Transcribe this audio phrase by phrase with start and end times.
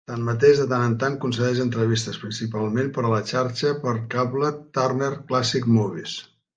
[0.09, 5.15] Tanmateix, de tant en tant concedeix entrevistes, principalment per a la xarxa per cable Turner
[5.31, 6.23] Classic Movies.